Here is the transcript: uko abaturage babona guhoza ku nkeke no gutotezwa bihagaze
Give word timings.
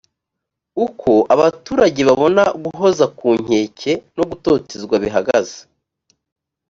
uko 0.85 1.11
abaturage 1.33 2.01
babona 2.09 2.43
guhoza 2.63 3.05
ku 3.17 3.27
nkeke 3.43 3.91
no 4.17 4.23
gutotezwa 4.29 4.95
bihagaze 5.03 5.59